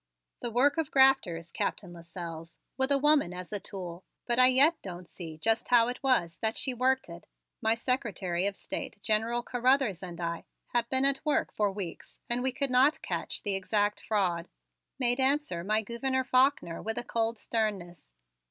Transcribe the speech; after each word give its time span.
"The 0.39 0.49
work 0.49 0.79
of 0.79 0.89
grafters, 0.89 1.51
Captain 1.51 1.93
Lasselles, 1.93 2.57
with 2.75 2.91
a 2.91 2.97
woman 2.97 3.35
as 3.35 3.53
a 3.53 3.59
tool. 3.59 4.03
But 4.25 4.39
I 4.39 4.47
yet 4.47 4.81
don't 4.81 5.07
see 5.07 5.37
just 5.37 5.67
how 5.67 5.89
it 5.89 6.01
was 6.01 6.39
that 6.39 6.57
she 6.57 6.73
worked 6.73 7.07
it. 7.07 7.27
My 7.61 7.75
Secretary 7.75 8.47
of 8.47 8.55
State, 8.55 8.99
General 9.03 9.43
Carruthers, 9.43 10.01
and 10.01 10.19
I 10.19 10.45
have 10.69 10.89
been 10.89 11.05
at 11.05 11.23
work 11.23 11.53
for 11.53 11.71
weeks 11.71 12.19
and 12.31 12.41
we 12.41 12.51
could 12.51 12.71
not 12.71 13.03
catch 13.03 13.43
the 13.43 13.53
exact 13.53 13.99
fraud," 13.99 14.49
made 14.97 15.19
answer 15.19 15.63
my 15.63 15.83
Gouverneur 15.83 16.23
Faulkner 16.23 16.81
with 16.81 16.97
a 16.97 17.03
cold 17.03 17.37
sternness. 17.37 18.15